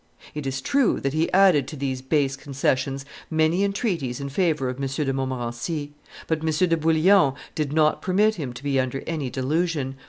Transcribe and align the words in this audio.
It 0.33 0.47
is 0.47 0.61
true 0.61 0.99
that 0.99 1.13
he 1.13 1.31
added 1.31 1.67
to 1.67 1.75
these 1.75 2.01
base 2.01 2.35
concessions 2.35 3.05
many 3.29 3.63
entreaties 3.63 4.19
in 4.19 4.29
favor 4.29 4.67
of 4.67 4.77
M. 4.81 4.89
de 4.89 5.13
Montmorency; 5.13 5.91
but 6.25 6.39
M. 6.39 6.47
de 6.69 6.75
Bullion 6.75 7.33
did 7.53 7.71
not 7.71 8.01
permit 8.01 8.33
him 8.33 8.51
to 8.53 8.63
be 8.63 8.79
under 8.79 9.03
any 9.05 9.29
delusion. 9.29 9.95